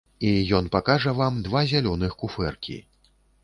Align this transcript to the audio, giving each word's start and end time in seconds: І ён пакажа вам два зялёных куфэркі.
І 0.29 0.29
ён 0.59 0.69
пакажа 0.75 1.13
вам 1.21 1.37
два 1.49 1.63
зялёных 1.75 2.19
куфэркі. 2.25 2.83